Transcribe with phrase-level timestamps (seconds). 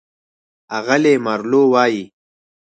[0.77, 2.03] اغلې مارلو وايي: